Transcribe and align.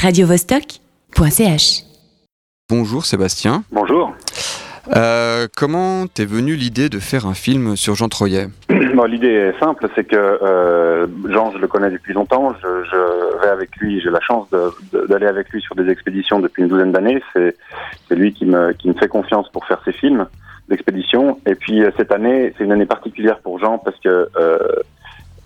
radiovostok.ch. 0.00 1.82
Bonjour 2.70 3.04
Sébastien. 3.04 3.64
Bonjour. 3.72 4.14
Euh, 4.94 5.48
comment 5.56 6.06
t'es 6.06 6.24
venue 6.24 6.54
l'idée 6.54 6.88
de 6.88 6.98
faire 6.98 7.26
un 7.26 7.34
film 7.34 7.76
sur 7.76 7.94
Jean 7.94 8.08
Troyet? 8.08 8.48
Bon, 8.94 9.04
L'idée 9.04 9.28
est 9.28 9.58
simple, 9.60 9.86
c'est 9.94 10.04
que 10.04 10.16
euh, 10.16 11.06
Jean, 11.28 11.52
je 11.52 11.58
le 11.58 11.68
connais 11.68 11.90
depuis 11.90 12.12
longtemps, 12.14 12.52
je, 12.60 12.84
je 12.84 13.40
vais 13.40 13.48
avec 13.48 13.76
lui, 13.76 14.00
j'ai 14.00 14.10
la 14.10 14.20
chance 14.20 14.48
d'aller 15.08 15.26
avec 15.26 15.50
lui 15.50 15.60
sur 15.60 15.76
des 15.76 15.88
expéditions 15.88 16.40
depuis 16.40 16.62
une 16.62 16.68
douzaine 16.68 16.90
d'années, 16.90 17.22
c'est 17.32 17.54
lui 18.10 18.32
qui 18.32 18.44
me, 18.44 18.72
qui 18.72 18.88
me 18.88 18.94
fait 18.94 19.06
confiance 19.06 19.48
pour 19.50 19.66
faire 19.66 19.80
ses 19.84 19.92
films 19.92 20.26
d'expédition. 20.68 21.38
Et 21.46 21.54
puis 21.54 21.82
euh, 21.82 21.90
cette 21.96 22.12
année, 22.12 22.54
c'est 22.56 22.64
une 22.64 22.72
année 22.72 22.86
particulière 22.86 23.38
pour 23.38 23.58
Jean 23.58 23.78
parce 23.78 23.98
que 24.00 24.28
euh, 24.36 24.58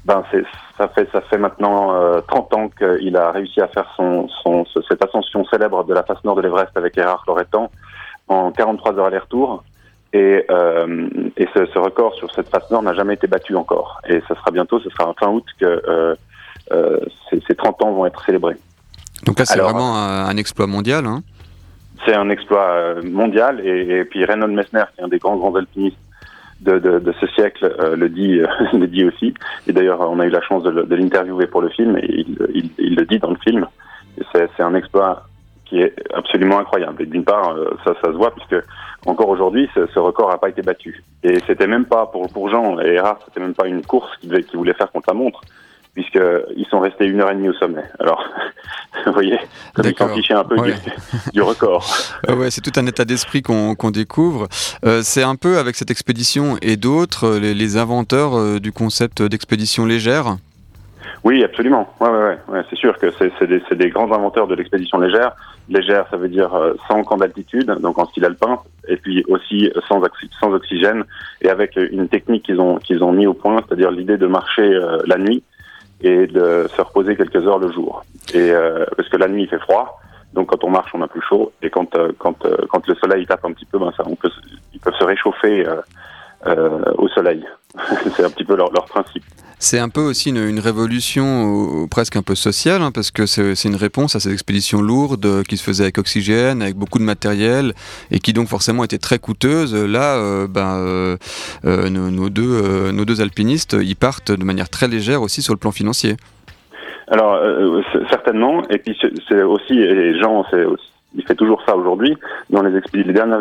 ben 0.05 0.25
ça 0.79 0.89
fait 0.89 1.09
ça 1.13 1.21
fait 1.23 1.39
maintenant 1.39 1.95
euh, 1.95 2.21
30 2.21 2.55
ans 2.55 2.69
qu'il 2.69 3.17
a 3.17 3.31
réussi 3.31 3.61
à 3.61 3.69
faire 3.69 3.91
son, 3.97 4.29
son 4.43 4.65
cette 4.89 5.05
ascension 5.05 5.45
célèbre 5.47 5.85
de 5.85 5.95
la 5.95 6.03
face 6.03 6.23
nord 6.25 6.37
de 6.37 6.43
l'Everest 6.43 6.77
avec 6.77 6.97
Erard 6.97 7.25
Loretan 7.27 7.71
en 8.29 8.51
43 8.53 8.99
heures 8.99 9.07
aller-retour. 9.07 9.65
Et, 10.15 10.45
euh, 10.51 11.09
et 11.39 11.49
ce, 11.55 11.65
ce, 11.65 11.79
record 11.79 12.15
sur 12.15 12.31
cette 12.35 12.51
face 12.51 12.71
nord 12.71 12.83
n'a 12.83 12.93
jamais 12.93 13.15
été 13.15 13.27
battu 13.27 13.57
encore. 13.57 14.03
Et 14.07 14.21
ce 14.29 14.35
sera 14.35 14.51
bientôt, 14.51 14.79
ce 14.79 14.91
sera 14.91 15.09
en 15.09 15.15
fin 15.15 15.29
août 15.29 15.45
que 15.59 15.65
euh, 15.65 16.15
euh, 16.71 17.01
ces, 17.31 17.43
ces, 17.49 17.55
30 17.55 17.83
ans 17.83 17.93
vont 17.93 18.05
être 18.05 18.23
célébrés. 18.27 18.57
Donc 19.25 19.39
là, 19.39 19.47
c'est 19.47 19.59
vraiment 19.59 19.97
un, 19.97 20.27
un, 20.27 20.37
exploit 20.37 20.67
mondial. 20.67 21.07
Hein 21.07 21.23
c'est 22.05 22.15
un 22.15 22.31
exploit 22.31 22.69
euh, 22.69 23.03
mondial. 23.03 23.61
Et, 23.65 24.01
et, 24.01 24.05
puis 24.05 24.25
Reynold 24.25 24.53
Messner, 24.53 24.85
qui 24.95 25.01
est 25.01 25.05
un 25.05 25.09
des 25.09 25.19
grands 25.19 25.37
grands 25.37 25.55
alpinistes 25.55 25.97
de, 26.63 26.79
de, 26.79 26.99
de 26.99 27.13
ce 27.21 27.27
siècle, 27.29 27.75
euh, 27.81 27.97
le 27.97 28.09
dit 28.09 28.39
euh, 28.39 28.47
le 28.73 28.87
dit 28.87 29.05
aussi. 29.05 29.35
Et 29.67 29.73
d'ailleurs, 29.73 30.01
on 30.01 30.19
a 30.21 30.27
eu 30.27 30.31
la 30.31 30.41
chance 30.41 30.63
de, 30.63 30.95
l'interviewer 30.95 31.47
pour 31.47 31.61
le 31.61 31.69
film, 31.69 31.97
et 31.99 32.07
il, 32.09 32.37
il, 32.55 32.71
il, 32.79 32.97
le 32.97 33.05
dit 33.05 33.19
dans 33.19 33.31
le 33.31 33.37
film. 33.37 33.67
C'est 34.33 34.61
un 34.61 34.75
exploit 34.75 35.25
qui 35.65 35.81
est 35.81 35.95
absolument 36.15 36.59
incroyable. 36.59 37.03
Et 37.03 37.07
d'une 37.07 37.25
part, 37.25 37.51
euh, 37.51 37.71
ça, 37.85 37.95
ça 38.03 38.09
se 38.09 38.17
voit 38.17 38.31
puisque 38.31 38.63
encore 39.07 39.29
aujourd'hui, 39.29 39.69
ce, 39.75 39.87
ce, 39.87 39.99
record 39.99 40.31
n'a 40.31 40.39
pas 40.39 40.51
été 40.51 40.63
battu. 40.63 41.03
Et 41.23 41.39
c'était 41.47 41.67
même 41.67 41.87
pas 41.87 42.07
pour 42.07 42.31
pour 42.33 42.51
Jean 42.51 42.79
et 42.81 42.95
Erard, 42.95 43.19
c'était 43.25 43.41
même 43.41 43.55
pas 43.55 43.67
une 43.67 43.83
course 43.83 44.15
qu'il 44.19 44.31
qu 44.45 44.57
voulait 44.57 44.75
faire 44.75 44.93
contre 44.93 45.09
la 45.09 45.15
montre 45.15 45.41
puisqu'ils 45.95 46.67
sont 46.71 46.81
restés 46.81 47.07
une 47.07 47.21
heure 47.21 47.31
et 47.31 47.35
demie 47.35 47.49
au 47.49 47.55
sommet. 47.55 47.85
Alors, 47.99 48.25
vous 49.07 49.13
voyez, 49.13 49.39
comme 49.75 49.87
ils 49.87 49.97
s'en 49.97 50.09
fichaient 50.09 50.35
un 50.35 50.45
peu 50.45 50.59
ouais. 50.59 50.73
du, 50.73 51.31
du, 51.33 51.43
record. 51.43 51.85
Euh, 52.29 52.37
ouais, 52.37 52.51
c'est 52.51 52.61
tout 52.61 52.79
un 52.79 52.87
état 52.87 53.05
d'esprit 53.05 53.43
qu'on 53.43 53.75
qu 53.75 53.91
découvre. 53.91 54.47
Euh, 54.85 55.01
c'est 55.03 55.23
un 55.23 55.35
peu 55.35 55.59
avec 55.59 55.75
cette 55.75 55.91
expédition 55.91 56.57
et 56.63 56.77
d'autres 56.77 57.37
les, 57.37 57.53
les, 57.53 57.77
inventeurs 57.77 58.39
euh, 58.39 58.61
du 58.61 58.71
concept 58.71 59.23
d'expédition 59.23 59.85
légère 59.85 60.37
oui, 61.25 61.45
absolument. 61.45 61.89
Ouais, 62.01 62.09
ouais, 62.09 62.19
ouais. 62.19 62.39
ouais 62.49 62.63
c'est 62.69 62.77
sûr 62.77 62.99
que 62.99 63.13
c'est 63.19 63.47
des, 63.47 63.63
des, 63.77 63.91
grands 63.91 64.11
inventeurs 64.13 64.49
de 64.49 64.57
l'expédition 64.57 64.99
légère. 64.99 65.33
Légère, 65.69 66.07
ça 66.11 66.17
veut 66.17 66.29
dire 66.29 66.53
euh, 66.55 66.75
sans 66.89 67.05
camp 67.05 67.17
d'altitude, 67.17 67.67
donc 67.81 67.99
en 67.99 68.07
style 68.07 68.25
alpin, 68.25 68.59
et 68.89 68.97
puis 68.97 69.25
aussi 69.29 69.71
sans, 69.89 70.03
sans 70.41 70.53
oxygène, 70.53 71.05
et 71.41 71.49
avec 71.49 71.77
une 71.77 72.09
technique 72.09 72.45
qu'ils 72.45 72.61
ont, 72.61 72.77
qu'ils 72.79 73.05
ont 73.05 73.13
mis 73.13 73.29
au 73.29 73.35
point, 73.35 73.63
c'est-à-dire 73.67 73.93
l'idée 73.93 74.17
de 74.17 74.27
marcher 74.27 74.63
euh, 74.63 74.99
la 75.07 75.19
nuit 75.19 75.45
et 76.03 76.27
de 76.27 76.69
se 76.75 76.81
reposer 76.81 77.17
quelques 77.17 77.47
heures 77.47 77.59
le 77.59 77.71
jour. 77.73 78.05
Et 78.35 78.51
euh, 78.51 78.85
parce 78.97 79.09
que 79.09 79.17
la 79.17 79.29
nuit 79.29 79.45
il 79.45 79.49
fait 79.49 79.59
froid, 79.59 80.01
donc 80.33 80.49
quand 80.49 80.65
on 80.65 80.71
marche 80.71 80.91
on 80.95 81.03
a 81.03 81.09
plus 81.09 81.23
chaud, 81.23 81.53
et 81.63 81.71
quand 81.71 81.97
euh, 81.97 82.13
quand 82.19 82.45
euh, 82.45 82.57
quand 82.69 82.87
le 82.87 82.95
soleil 82.97 83.27
tape 83.27 83.45
un 83.45 83.53
petit 83.53 83.67
peu, 83.67 83.79
ben 83.79 83.93
ça, 83.97 84.03
on 84.07 84.17
peut, 84.17 84.31
ils 84.73 84.81
peuvent 84.81 84.97
se 84.99 85.05
réchauffer 85.05 85.67
au 86.47 87.09
soleil. 87.09 87.45
c'est 88.17 88.25
un 88.25 88.31
petit 88.31 88.45
peu 88.45 88.57
leur, 88.57 88.73
leur 88.73 88.85
principe. 88.85 89.25
C'est 89.59 89.79
un 89.79 89.89
peu 89.89 90.01
aussi 90.01 90.31
une, 90.31 90.39
une 90.49 90.59
révolution 90.59 91.85
euh, 91.85 91.87
presque 91.89 92.17
un 92.17 92.23
peu 92.23 92.35
sociale, 92.35 92.83
hein, 92.83 92.91
parce 92.93 93.13
que 93.13 93.27
c'est 93.27 93.69
une 93.69 93.77
réponse 93.77 94.17
à 94.17 94.19
ces 94.19 94.33
expéditions 94.33 94.83
lourdes 94.83 95.45
qui 95.45 95.57
se 95.57 95.63
faisaient 95.63 95.85
avec 95.85 95.99
oxygène, 95.99 96.63
avec 96.63 96.75
beaucoup 96.75 96.99
de 96.99 97.05
matériel, 97.05 97.73
et 98.11 98.19
qui 98.19 98.33
donc 98.33 98.49
forcément 98.49 98.83
étaient 98.83 98.99
très 98.99 99.21
coûteuses. 99.21 99.73
Là, 99.73 100.17
euh, 100.17 100.49
ben, 100.49 100.79
euh, 101.65 101.89
nos, 101.89 102.11
nos, 102.11 102.29
deux, 102.29 102.91
nos 102.91 103.05
deux 103.05 103.21
alpinistes, 103.21 103.77
ils 103.81 103.95
partent 103.95 104.33
de 104.33 104.45
manière 104.45 104.69
très 104.69 104.89
légère 104.89 105.23
aussi 105.23 105.43
sur 105.43 105.55
le 105.55 105.59
plan 105.59 105.71
financier. 105.71 106.17
Alors, 107.07 107.39
certainement, 108.11 108.63
et 108.69 108.79
puis 108.79 108.99
c'est 109.29 109.43
aussi, 109.43 109.79
et 109.79 110.19
Jean, 110.19 110.45
c'est 110.51 110.65
aussi 110.65 110.93
il 111.15 111.25
fait 111.25 111.35
toujours 111.35 111.63
ça 111.67 111.77
aujourd'hui. 111.77 112.17
Dans 112.51 112.63
les, 112.63 112.77
expéditions, 112.77 113.09
les 113.09 113.15
dernières 113.15 113.41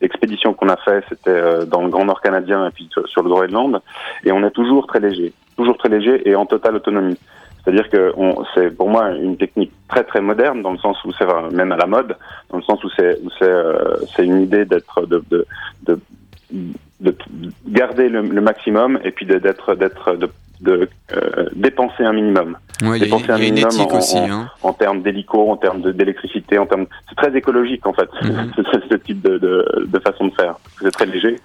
expéditions 0.00 0.41
fait, 0.76 1.04
c'était 1.08 1.30
euh, 1.30 1.64
dans 1.64 1.82
le 1.82 1.88
Grand 1.88 2.04
Nord 2.04 2.20
canadien 2.20 2.66
et 2.66 2.70
puis 2.70 2.88
sur 3.06 3.22
le 3.22 3.28
Groenland. 3.28 3.80
Et 4.24 4.32
on 4.32 4.44
est 4.44 4.50
toujours 4.50 4.86
très 4.86 5.00
léger, 5.00 5.32
toujours 5.56 5.76
très 5.76 5.88
léger 5.88 6.28
et 6.28 6.34
en 6.34 6.46
totale 6.46 6.76
autonomie. 6.76 7.18
C'est-à-dire 7.62 7.88
que 7.90 8.12
c'est 8.54 8.76
pour 8.76 8.88
moi 8.88 9.10
une 9.10 9.36
technique 9.36 9.72
très 9.88 10.02
très 10.02 10.20
moderne 10.20 10.62
dans 10.62 10.72
le 10.72 10.78
sens 10.78 11.02
où 11.04 11.12
c'est 11.12 11.26
même 11.52 11.70
à 11.70 11.76
la 11.76 11.86
mode, 11.86 12.16
dans 12.50 12.56
le 12.56 12.62
sens 12.62 12.82
où 12.82 12.88
c'est 12.96 13.18
c'est 13.38 13.44
euh, 13.44 13.96
une 14.18 14.40
idée 14.42 14.64
d'être 14.64 15.06
de, 15.06 15.22
de, 15.30 15.46
de, 15.84 16.00
de, 17.00 17.14
garder 17.68 18.08
le, 18.08 18.22
maximum 18.40 18.98
et 19.04 19.12
puis 19.12 19.26
d'être 19.26 19.76
d'être 19.76 20.16
de 20.16 20.28
de 20.60 20.88
euh, 21.12 21.48
dépenser 21.54 22.04
un 22.04 22.12
minimum. 22.12 22.56
Ouais, 22.82 22.98
dépenser 22.98 23.26
y 23.26 23.30
a, 23.30 23.34
un 23.34 23.38
minimum 23.38 23.80
en, 23.80 23.96
aussi, 23.98 24.18
hein. 24.18 24.50
en, 24.62 24.68
en, 24.68 24.72
termes 24.72 25.02
d'hélico, 25.02 25.50
en 25.50 25.56
termes 25.56 25.92
d'électricité, 25.92 26.58
en 26.58 26.66
termes. 26.66 26.86
C'est 27.08 27.14
très 27.14 27.36
écologique 27.36 27.86
en 27.86 27.92
fait, 27.92 28.08
mm 28.22 28.28
-hmm. 28.28 28.88
ce 28.90 28.96
type 28.96 29.20
de, 29.22 29.38
de, 29.38 29.52
de, 29.94 29.98
façon 30.00 30.24
de 30.30 30.34
faire. 30.40 30.54
C'est 30.80 30.90
très 30.90 31.06
léger. 31.06 31.36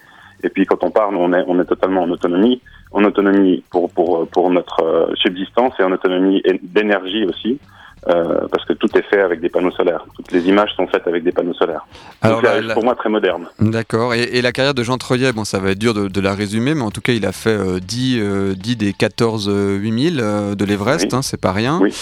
Et 0.44 0.50
puis 0.50 0.66
quand 0.66 0.84
on 0.84 0.92
parle, 0.92 1.16
on 1.16 1.32
est, 1.34 1.44
on 1.48 1.60
est 1.62 1.70
totalement 1.74 2.04
en 2.04 2.10
autonomie, 2.10 2.62
en 2.92 3.04
autonomie 3.04 3.64
pour 3.72 3.86
pour 3.96 4.28
pour 4.34 4.46
notre 4.58 4.80
euh, 4.84 5.16
subsistance 5.24 5.74
et 5.80 5.84
en 5.84 5.92
autonomie 5.98 6.42
d'énergie 6.62 7.24
aussi. 7.32 7.52
Euh, 8.10 8.48
parce 8.50 8.64
que 8.64 8.74
tout 8.74 8.88
est 8.98 9.02
fait 9.02 9.20
avec 9.20 9.42
des 9.42 9.50
panneaux 9.50 9.72
solaires. 9.72 10.06
Toutes 10.16 10.32
les 10.32 10.48
images 10.48 10.70
sont 10.78 10.88
faites 10.88 11.06
avec 11.08 11.24
des 11.24 11.34
panneaux 11.34 11.54
solaires. 11.54 11.86
Alors, 12.22 12.42
Donc, 12.42 12.64
là, 12.64 12.74
pour 12.74 12.86
moi 12.86 12.96
très 12.96 13.10
moderne. 13.10 13.48
D'accord. 13.60 14.14
Et, 14.14 14.24
et, 14.24 14.42
la 14.42 14.54
carrière 14.54 14.74
de 14.74 14.84
Jean 14.84 14.98
Troyet, 14.98 15.34
bon, 15.34 15.44
ça 15.44 15.60
va 15.60 15.72
être 15.72 15.80
dur 15.80 15.94
de, 15.94 16.08
de 16.08 16.22
la 16.22 16.34
résumer, 16.34 16.74
mais 16.74 16.84
en 16.84 16.92
tout 16.92 17.02
cas, 17.02 17.12
il 17.12 17.26
a 17.26 17.34
fait 17.34 17.50
euh, 17.50 17.80
10, 17.80 18.20
euh, 18.20 18.56
10 18.56 18.78
des 18.78 18.94
14 18.94 19.50
8000 19.50 20.20
euh, 20.22 20.56
de 20.56 20.66
l'Everest, 20.66 21.08
oui. 21.12 21.18
hein, 21.18 21.22
c'est 21.22 21.40
pas 21.40 21.52
rien. 21.52 21.80
Oui. 21.82 21.94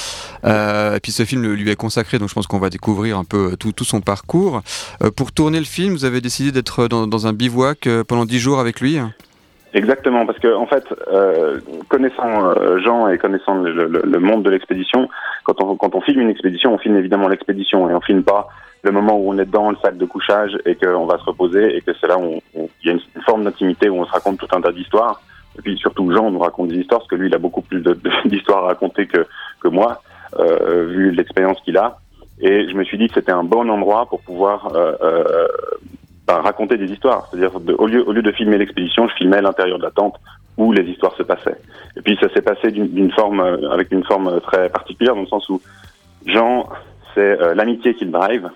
Euh, 0.46 0.96
et 0.96 1.00
puis 1.00 1.12
ce 1.12 1.26
film 1.26 1.52
lui 1.54 1.70
est 1.70 1.76
consacré, 1.76 2.20
donc 2.20 2.30
je 2.30 2.36
pense 2.36 2.48
qu'on 2.48 2.60
va 2.60 2.70
découvrir 2.70 3.18
un 3.18 3.24
peu 3.24 3.56
tout, 3.60 3.72
tout 3.72 3.84
son 3.84 4.02
parcours. 4.02 4.62
Euh, 5.04 5.10
pour 5.12 5.32
tourner 5.32 5.60
le 5.60 5.66
film, 5.66 5.94
vous 5.94 6.06
avez 6.06 6.22
décidé 6.22 6.52
d'être 6.52 6.88
dans, 6.88 7.08
dans, 7.08 7.28
un 7.28 7.34
bivouac 7.34 7.88
pendant 8.08 8.26
10 8.26 8.40
jours 8.40 8.60
avec 8.60 8.80
lui? 8.80 9.00
Exactement, 9.76 10.26
parce 10.26 10.40
que 10.40 10.56
en 10.56 10.66
fait, 10.68 10.86
euh, 11.12 11.60
connaissant 11.90 12.48
euh, 12.48 12.80
Jean 12.80 13.10
et 13.10 13.18
connaissant 13.18 13.56
le, 13.56 13.74
le, 13.74 14.02
le 14.06 14.20
monde 14.20 14.44
de 14.44 14.50
l'expédition, 14.50 15.10
quand 15.44 15.62
on, 15.62 15.76
quand 15.76 15.94
on 15.96 16.02
filme 16.02 16.22
une 16.22 16.30
expédition, 16.30 16.74
on 16.74 16.78
filme 16.78 16.96
évidemment 16.96 17.28
l'expédition 17.28 17.90
et 17.90 17.94
on 17.94 18.00
filme 18.00 18.24
pas 18.24 18.48
le 18.84 18.92
moment 18.94 19.18
où 19.18 19.34
on 19.34 19.38
est 19.38 19.52
dans 19.52 19.72
le 19.72 19.78
sac 19.84 19.98
de 19.98 20.06
couchage 20.06 20.58
et 20.66 20.76
qu'on 20.76 21.06
va 21.06 21.18
se 21.18 21.26
reposer 21.26 21.76
et 21.76 21.82
que 21.82 21.92
c'est 22.00 22.08
là 22.08 22.18
où 22.18 22.40
il 22.56 22.70
y 22.86 22.90
a 22.90 22.94
une, 22.94 23.22
forme 23.24 23.44
d'intimité 23.44 23.90
où 23.90 23.98
on 23.98 24.06
se 24.06 24.12
raconte 24.12 24.38
tout 24.38 24.48
un 24.56 24.62
tas 24.62 24.72
d'histoires. 24.72 25.20
Et 25.60 25.62
puis 25.62 25.78
surtout, 25.78 26.10
Jean 26.10 26.32
nous 26.32 26.40
raconte 26.40 26.70
des 26.70 26.78
histoires 26.78 27.02
parce 27.02 27.10
que 27.10 27.16
lui, 27.16 27.28
il 27.28 27.36
a 27.36 27.40
beaucoup 27.40 27.62
plus 27.62 27.84
d'histoires 28.26 28.64
à 28.64 28.68
raconter 28.68 29.08
que, 29.08 29.28
que 29.60 29.68
moi, 29.68 30.02
euh, 30.40 30.86
vu 30.86 31.12
l'expérience 31.12 31.60
qu'il 31.66 31.76
a. 31.78 32.00
Et 32.40 32.70
je 32.70 32.76
me 32.76 32.86
suis 32.86 32.98
dit 32.98 33.08
que 33.08 33.16
c'était 33.16 33.34
un 33.34 33.44
bon 33.44 33.70
endroit 33.70 34.06
pour 34.06 34.22
pouvoir 34.22 34.72
euh, 36.30 36.34
euh, 36.34 36.38
ben, 36.38 36.42
raconter 36.42 36.78
des 36.78 36.92
histoires. 36.92 37.28
C'est-à-dire, 37.30 37.52
au 37.78 37.88
lieu, 37.88 38.08
au 38.08 38.12
lieu 38.12 38.22
de 38.22 38.32
filmer 38.32 38.58
l'expédition, 38.58 39.08
je 39.08 39.16
filmais 39.16 39.42
l'intérieur 39.42 39.78
de 39.78 39.84
la 39.84 39.92
tente 39.92 40.16
où 40.58 40.72
les 40.72 40.84
histoires 40.84 41.16
se 41.16 41.24
passaient. 41.24 41.58
Et 41.98 42.02
puis 42.02 42.18
ça 42.22 42.30
s'est 42.34 42.42
passé 42.42 42.72
d'une 42.72 43.12
forme, 43.12 43.42
avec 43.72 43.92
une 43.92 44.04
forme 44.06 44.40
très 44.42 44.70
particulière, 44.70 45.16
dans 45.16 45.22
le 45.22 45.28
sens 45.28 45.50
où 45.50 45.62
Jean, 46.26 46.68
c'est 47.14 47.42
euh, 47.42 47.56
l'amitié 47.56 47.96
qu'il 47.96 48.12
drive. 48.12 48.50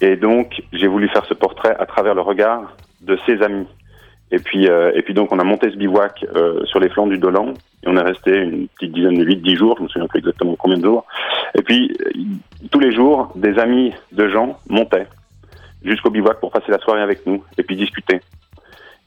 Et 0.00 0.16
donc, 0.16 0.62
j'ai 0.72 0.86
voulu 0.86 1.08
faire 1.08 1.24
ce 1.26 1.34
portrait 1.34 1.76
à 1.78 1.86
travers 1.86 2.14
le 2.14 2.20
regard 2.20 2.74
de 3.02 3.18
ses 3.26 3.42
amis. 3.42 3.66
Et 4.30 4.38
puis, 4.38 4.68
euh, 4.68 4.92
et 4.94 5.02
puis 5.02 5.14
donc, 5.14 5.32
on 5.32 5.38
a 5.38 5.44
monté 5.44 5.70
ce 5.70 5.76
bivouac 5.76 6.24
euh, 6.34 6.64
sur 6.64 6.80
les 6.80 6.88
flancs 6.88 7.06
du 7.06 7.18
Dolan. 7.18 7.54
Et 7.84 7.88
on 7.88 7.96
est 7.96 8.02
resté 8.02 8.36
une 8.36 8.68
petite 8.68 8.92
dizaine 8.92 9.18
de 9.18 9.24
8-10 9.24 9.56
jours, 9.56 9.76
je 9.78 9.84
me 9.84 9.88
souviens 9.88 10.08
plus 10.08 10.18
exactement 10.18 10.56
combien 10.56 10.78
de 10.78 10.84
jours. 10.84 11.04
Et 11.56 11.62
puis, 11.62 11.96
tous 12.70 12.80
les 12.80 12.92
jours, 12.92 13.30
des 13.36 13.58
amis 13.58 13.92
de 14.12 14.28
Jean 14.28 14.58
montaient 14.68 15.06
jusqu'au 15.84 16.10
bivouac 16.10 16.40
pour 16.40 16.50
passer 16.50 16.70
la 16.70 16.78
soirée 16.78 17.02
avec 17.02 17.26
nous 17.26 17.44
et 17.58 17.62
puis 17.62 17.76
discuter. 17.76 18.20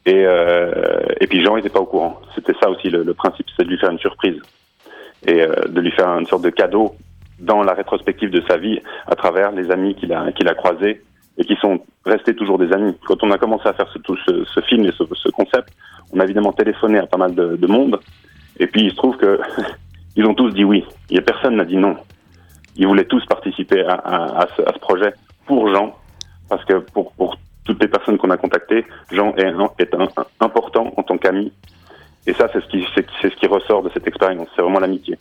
Et, 0.05 0.25
euh, 0.25 1.01
et 1.19 1.27
puis 1.27 1.43
Jean 1.43 1.55
n'était 1.57 1.69
pas 1.69 1.81
au 1.81 1.85
courant. 1.85 2.21
C'était 2.33 2.53
ça 2.61 2.69
aussi 2.69 2.89
le, 2.89 3.03
le 3.03 3.13
principe, 3.13 3.47
c'est 3.57 3.65
de 3.65 3.69
lui 3.69 3.77
faire 3.77 3.91
une 3.91 3.99
surprise 3.99 4.39
et 5.25 5.41
euh, 5.41 5.53
de 5.67 5.81
lui 5.81 5.91
faire 5.91 6.07
une 6.17 6.25
sorte 6.27 6.43
de 6.43 6.49
cadeau 6.49 6.95
dans 7.39 7.61
la 7.63 7.73
rétrospective 7.73 8.29
de 8.29 8.41
sa 8.47 8.57
vie 8.57 8.79
à 9.05 9.15
travers 9.15 9.51
les 9.51 9.69
amis 9.71 9.95
qu'il 9.95 10.13
a, 10.13 10.31
qu'il 10.31 10.47
a 10.47 10.55
croisés 10.55 11.01
et 11.37 11.43
qui 11.43 11.55
sont 11.57 11.81
restés 12.05 12.35
toujours 12.35 12.57
des 12.57 12.71
amis. 12.71 12.95
Quand 13.05 13.21
on 13.23 13.31
a 13.31 13.37
commencé 13.37 13.67
à 13.67 13.73
faire 13.73 13.89
ce, 13.93 13.99
tout 13.99 14.17
ce, 14.25 14.45
ce 14.45 14.61
film 14.61 14.85
et 14.85 14.91
ce, 14.91 15.03
ce, 15.13 15.29
concept, 15.29 15.69
on 16.13 16.19
a 16.19 16.23
évidemment 16.23 16.53
téléphoné 16.53 16.99
à 16.99 17.05
pas 17.05 17.17
mal 17.17 17.35
de, 17.35 17.55
de 17.57 17.67
monde 17.67 17.99
et 18.59 18.67
puis 18.67 18.83
il 18.83 18.91
se 18.91 18.95
trouve 18.95 19.17
que 19.17 19.39
ils 20.15 20.25
ont 20.25 20.33
tous 20.33 20.51
dit 20.51 20.63
oui. 20.63 20.85
Il 21.09 21.17
y 21.17 21.19
a 21.19 21.21
personne 21.21 21.57
n'a 21.57 21.65
dit 21.65 21.77
non. 21.77 21.97
Ils 22.75 22.87
voulaient 22.87 23.05
tous 23.05 23.25
participer 23.25 23.83
à, 23.83 23.93
à, 23.93 24.43
à, 24.43 24.47
ce, 24.55 24.61
à 24.61 24.73
ce 24.73 24.79
projet 24.79 25.13
pour 25.45 25.67
Jean 25.73 25.95
parce 26.49 26.63
que 26.65 26.79
pour, 26.79 27.11
pour 27.13 27.37
toutes 27.65 27.81
les 27.81 27.87
personnes 27.87 28.17
qu'on 28.17 28.29
a 28.29 28.37
contactées, 28.37 28.85
Jean 29.11 29.33
est, 29.35 29.53
est 29.79 29.93
un, 29.93 30.03
un, 30.03 30.25
important 30.39 30.93
en 30.95 31.03
tant 31.03 31.17
qu'ami. 31.17 31.51
Et 32.25 32.33
ça, 32.33 32.49
c'est 32.51 32.61
ce, 32.61 32.67
qui, 32.67 32.85
c'est, 32.95 33.05
ce 33.21 33.35
qui 33.35 33.47
ressort 33.47 33.83
de 33.83 33.89
cette 33.93 34.07
expérience. 34.07 34.47
C'est 34.55 34.61
vraiment 34.61 34.79
l'amitié. 34.79 35.17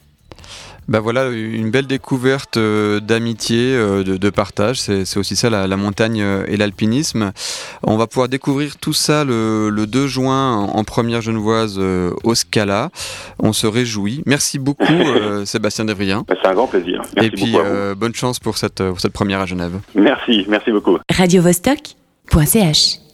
Bah 0.89 1.01
voilà, 1.01 1.29
une 1.31 1.71
belle 1.71 1.87
découverte 1.87 2.59
d'amitié, 2.59 3.75
de, 3.77 4.31
partage. 4.31 4.79
C'est 4.81 5.17
aussi 5.17 5.37
ça 5.37 5.51
la, 5.51 5.77
montagne 5.77 6.25
et 6.47 6.57
l'alpinisme. 6.57 7.33
On 7.83 7.97
va 7.97 8.07
pouvoir 8.07 8.29
découvrir 8.29 8.77
tout 8.79 8.93
ça 8.93 9.25
le, 9.25 9.71
2 9.71 10.07
juin 10.07 10.55
en, 10.55 10.85
première 10.85 11.21
genevoise 11.21 11.79
au 11.79 12.35
Scala. 12.35 12.91
On 13.39 13.53
se 13.53 13.67
réjouit. 13.67 14.23
Merci 14.27 14.59
beaucoup 14.59 14.85
Sébastien 15.45 15.85
Devrien. 15.85 16.25
Bah, 16.29 16.35
c'est 16.41 16.49
un 16.49 16.55
grand 16.55 16.67
plaisir. 16.67 17.03
Merci 17.17 17.29
et 17.29 17.31
puis 17.31 17.57
bonne 17.97 18.15
chance 18.15 18.39
pour 18.39 18.57
cette, 18.59 18.83
pour 18.83 19.01
cette 19.01 19.13
première 19.13 19.41
à 19.41 19.47
Genève. 19.47 19.81
Merci, 19.95 20.45
merci 20.49 20.71
beaucoup. 20.71 20.99
Radio 21.11 21.43
Vostok.ch 21.43 23.06